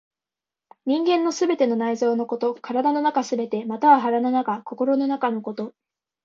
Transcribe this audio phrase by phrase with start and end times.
[0.87, 5.75] 人間の全ての内臓のこと、体の中すべて、または腹の中、心の中のこと。